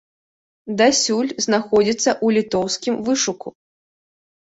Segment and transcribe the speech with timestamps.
[0.79, 3.47] Дасюль знаходзіцца ў літоўскім вышуку.